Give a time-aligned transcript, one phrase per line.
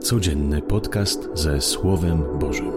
[0.00, 2.72] Codzienny podcast ze Słowem Bożym.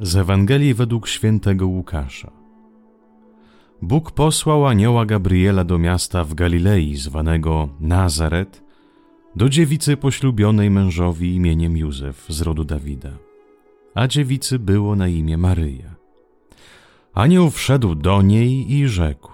[0.00, 2.30] Z Ewangelii według świętego Łukasza.
[3.82, 8.71] Bóg posłał anioła Gabriela do miasta w Galilei zwanego Nazaret
[9.36, 13.10] do dziewicy poślubionej mężowi imieniem Józef z rodu Dawida,
[13.94, 15.94] a dziewicy było na imię Maryja.
[17.14, 19.32] Anioł wszedł do niej i rzekł: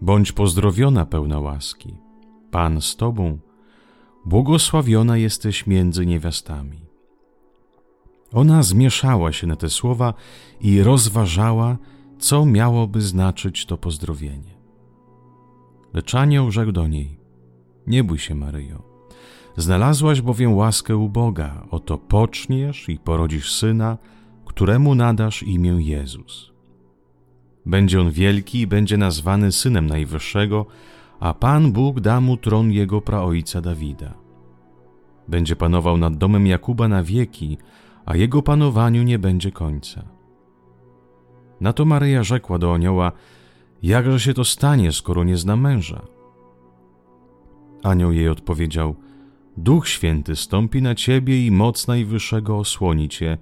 [0.00, 1.94] Bądź pozdrowiona, pełna łaski.
[2.50, 3.38] Pan z tobą,
[4.24, 6.80] błogosławiona jesteś między niewiastami.
[8.32, 10.14] Ona zmieszała się na te słowa
[10.60, 11.76] i rozważała,
[12.18, 14.58] co miałoby znaczyć to pozdrowienie.
[15.94, 17.18] Lecz anioł rzekł do niej:
[17.86, 18.87] Nie bój się, Maryjo.
[19.58, 23.98] Znalazłaś bowiem łaskę u Boga, oto poczniesz i porodzisz syna,
[24.44, 26.52] któremu nadasz imię Jezus.
[27.66, 30.66] Będzie on wielki i będzie nazwany synem Najwyższego,
[31.20, 34.14] a Pan Bóg da mu tron jego praojca Dawida.
[35.28, 37.58] Będzie panował nad domem Jakuba na wieki,
[38.06, 40.04] a jego panowaniu nie będzie końca.
[41.60, 43.12] Na to Maryja rzekła do anioła:
[43.82, 46.02] Jakże się to stanie, skoro nie zna męża?
[47.82, 48.94] Anioł jej odpowiedział:
[49.58, 53.38] Duch Święty stąpi na ciebie i moc Najwyższego osłoni cię,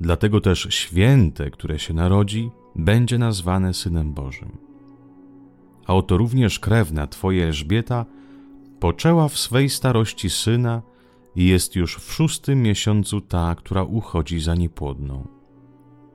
[0.00, 4.58] dlatego też święte, które się narodzi, będzie nazwane Synem Bożym.
[5.86, 8.06] A oto również krewna twoja Elżbieta
[8.80, 10.82] poczęła w swej starości syna
[11.36, 15.28] i jest już w szóstym miesiącu ta, która uchodzi za niepłodną.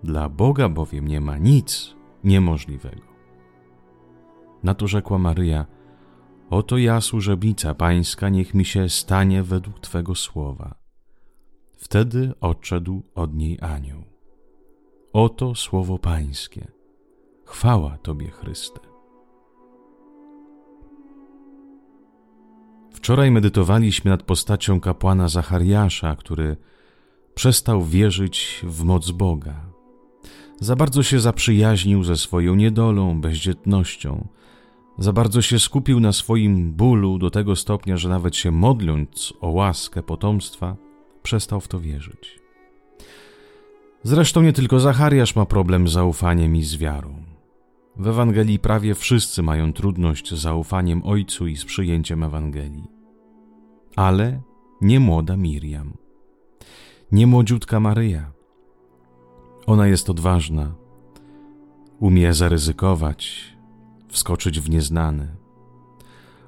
[0.03, 3.07] Dla Boga bowiem nie ma nic niemożliwego.
[4.63, 5.65] Na to rzekła Maryja–
[6.49, 10.75] Oto ja, służebnica pańska, niech mi się stanie według Twego słowa.
[11.77, 14.03] Wtedy odszedł od niej anioł.
[15.13, 16.67] Oto słowo pańskie.
[17.45, 18.79] Chwała Tobie, Chryste.
[22.91, 26.57] Wczoraj medytowaliśmy nad postacią kapłana Zachariasza, który
[27.35, 29.65] przestał wierzyć w moc Boga.
[30.59, 34.27] Za bardzo się zaprzyjaźnił ze swoją niedolą, bezdzietnością,
[34.97, 39.49] za bardzo się skupił na swoim bólu do tego stopnia, że nawet się modląc o
[39.49, 40.75] łaskę potomstwa,
[41.23, 42.39] przestał w to wierzyć.
[44.03, 47.23] Zresztą nie tylko Zachariasz ma problem z zaufaniem i z wiarą.
[47.95, 52.87] W Ewangelii prawie wszyscy mają trudność z zaufaniem Ojcu i z przyjęciem Ewangelii.
[53.95, 54.41] Ale
[54.81, 55.93] nie młoda Miriam,
[57.11, 58.31] nie młodziutka Maryja.
[59.65, 60.75] Ona jest odważna,
[61.99, 63.56] umie zaryzykować,
[64.17, 65.35] wskoczyć w nieznane.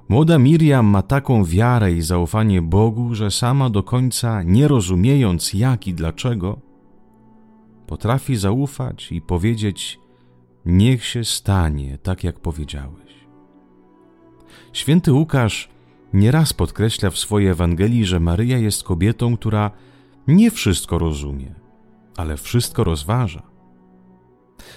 [0.09, 5.87] Młoda Miriam ma taką wiarę i zaufanie Bogu, że sama do końca nie rozumiejąc jak
[5.87, 6.59] i dlaczego,
[7.87, 9.99] potrafi zaufać i powiedzieć:
[10.65, 13.13] Niech się stanie tak, jak powiedziałeś.
[14.73, 15.69] Święty Łukasz
[16.13, 19.71] nieraz podkreśla w swojej Ewangelii, że Maryja jest kobietą, która
[20.27, 21.55] nie wszystko rozumie,
[22.17, 23.48] ale wszystko rozważa.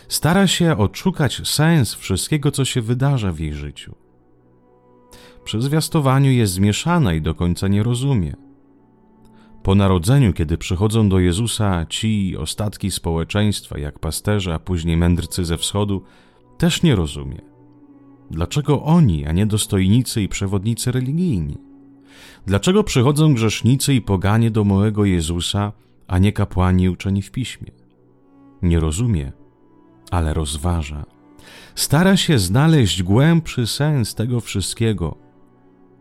[0.09, 3.94] Stara się odszukać sens wszystkiego, co się wydarza w jej życiu.
[5.44, 8.37] Przy zwiastowaniu jest zmieszana i do końca nie rozumie.
[9.62, 15.59] Po narodzeniu, kiedy przychodzą do Jezusa ci ostatki społeczeństwa, jak pasterze, a później mędrcy ze
[15.59, 16.03] wschodu,
[16.59, 17.41] też nie rozumie.
[18.31, 21.59] Dlaczego oni, a nie dostojnicy i przewodnicy religijni?
[22.47, 25.72] Dlaczego przychodzą grzesznicy i poganie do małego Jezusa,
[26.06, 27.70] a nie kapłani uczeni w piśmie?
[28.62, 29.32] Nie rozumie,
[30.12, 31.05] ale rozważa.
[31.75, 35.17] Stara się znaleźć głębszy sens tego wszystkiego.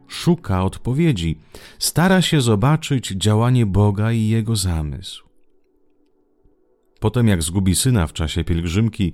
[0.08, 1.38] Szuka odpowiedzi,
[1.80, 5.26] stara się zobaczyć działanie Boga i jego zamysł.
[7.00, 9.14] Potem, jak zgubi syna w czasie pielgrzymki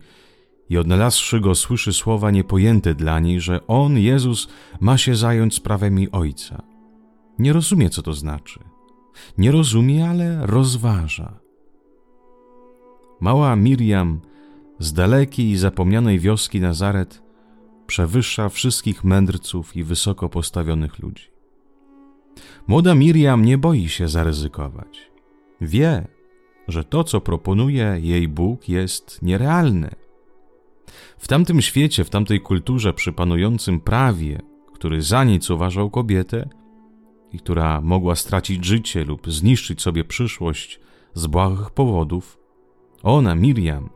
[0.69, 4.47] i odnalazłszy go, słyszy słowa niepojęte dla niej, że on, Jezus,
[4.79, 6.63] ma się zająć sprawami ojca.
[7.39, 8.59] Nie rozumie, co to znaczy.
[9.37, 11.39] Nie rozumie, ale rozważa.
[13.19, 14.21] Mała Miriam
[14.79, 17.23] z dalekiej i zapomnianej wioski Nazaret
[17.87, 21.23] przewyższa wszystkich mędrców i wysoko postawionych ludzi.
[22.67, 25.11] Młoda Miriam nie boi się zaryzykować.
[25.61, 26.07] Wie,
[26.67, 29.95] że to, co proponuje jej Bóg, jest nierealne.
[31.17, 34.41] W tamtym świecie, w tamtej kulturze, przy panującym prawie,
[34.73, 36.49] który za nic uważał kobietę
[37.33, 40.79] i która mogła stracić życie lub zniszczyć sobie przyszłość
[41.13, 42.39] z błahych powodów,
[43.03, 43.89] ona, Miriam,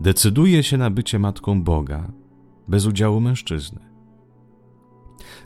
[0.00, 2.12] decyduje się na bycie matką Boga
[2.68, 3.80] bez udziału mężczyzny.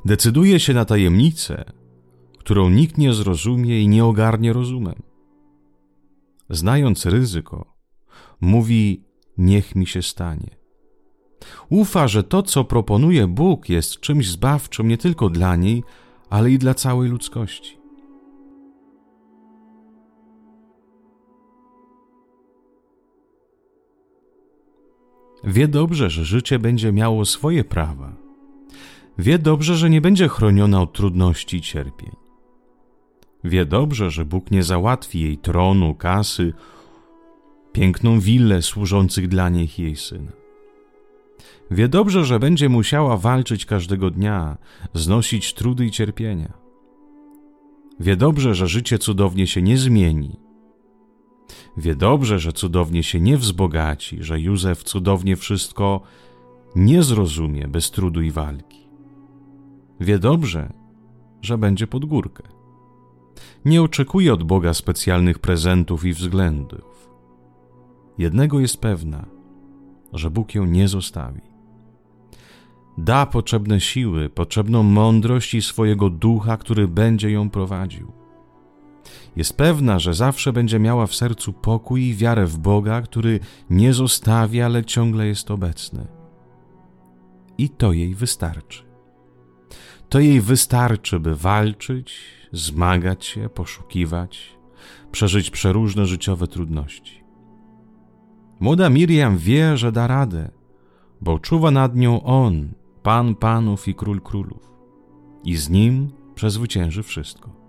[0.04, 1.64] Decyduje się na tajemnicę,
[2.38, 5.02] którą nikt nie zrozumie i nie ogarnie rozumem.
[6.50, 7.74] Znając ryzyko,
[8.40, 9.04] mówi:
[9.38, 10.56] Niech mi się stanie.
[11.68, 15.82] Ufa, że to, co proponuje Bóg, jest czymś zbawczym nie tylko dla niej,
[16.30, 17.75] ale i dla całej ludzkości.
[25.46, 28.12] Wie dobrze, że życie będzie miało swoje prawa.
[29.18, 32.10] Wie dobrze, że nie będzie chroniona od trudności i cierpień.
[33.44, 36.52] Wie dobrze, że Bóg nie załatwi jej tronu, kasy,
[37.72, 40.32] piękną willę służących dla i jej syna.
[41.70, 44.56] Wie dobrze, że będzie musiała walczyć każdego dnia,
[44.94, 46.52] znosić trudy i cierpienia.
[48.00, 50.45] Wie dobrze, że życie cudownie się nie zmieni.
[51.76, 56.00] Wie dobrze, że cudownie się nie wzbogaci, że Józef cudownie wszystko
[56.76, 58.88] nie zrozumie bez trudu i walki.
[60.00, 60.72] Wie dobrze,
[61.42, 62.42] że będzie pod górkę.
[63.64, 67.10] Nie oczekuje od Boga specjalnych prezentów i względów.
[68.18, 69.26] Jednego jest pewna,
[70.12, 71.56] że Bóg ją nie zostawi
[72.98, 78.12] da potrzebne siły, potrzebną mądrość i swojego ducha, który będzie ją prowadził.
[79.36, 83.92] Jest pewna, że zawsze będzie miała w sercu pokój i wiarę w Boga, który nie
[83.92, 86.06] zostawia, ale ciągle jest obecny.
[87.58, 88.82] I to jej wystarczy.
[90.08, 92.18] To jej wystarczy, by walczyć,
[92.52, 94.58] zmagać się, poszukiwać,
[95.12, 97.24] przeżyć przeróżne życiowe trudności.
[98.60, 100.50] Młoda Miriam wie, że da radę,
[101.20, 102.68] bo czuwa nad nią On,
[103.02, 104.72] Pan Panów i Król Królów,
[105.44, 107.65] i z Nim przezwycięży wszystko.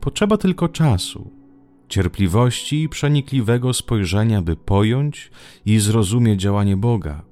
[0.00, 1.30] Potrzeba tylko czasu,
[1.88, 5.30] cierpliwości i przenikliwego spojrzenia, by pojąć
[5.66, 7.22] i zrozumieć działanie Boga,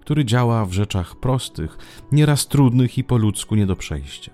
[0.00, 1.78] który działa w rzeczach prostych,
[2.12, 4.32] nieraz trudnych i po ludzku nie do przejścia.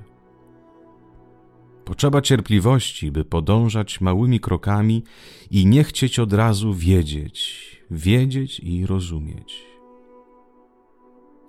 [1.85, 5.05] Potrzeba cierpliwości, by podążać małymi krokami
[5.51, 9.65] i nie chcieć od razu wiedzieć, wiedzieć i rozumieć.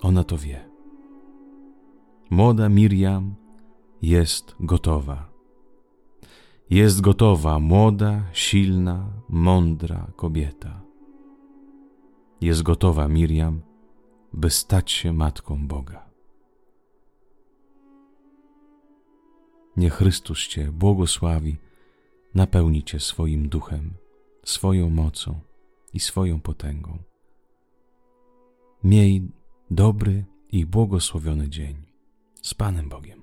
[0.01, 0.69] Ona to wie.
[2.29, 3.35] Młoda Miriam
[4.01, 5.32] jest gotowa.
[6.69, 10.81] Jest gotowa młoda, silna, mądra kobieta.
[12.41, 13.61] Jest gotowa Miriam,
[14.33, 16.09] by stać się matką Boga.
[19.77, 21.57] Niech Chrystus Cię błogosławi,
[22.35, 23.93] napełni Cię swoim duchem,
[24.43, 25.39] swoją mocą
[25.93, 26.97] i swoją potęgą.
[28.83, 29.31] Miej
[29.71, 31.75] dobry i błogosławiony dzień.
[32.41, 33.22] Z Panem Bogiem.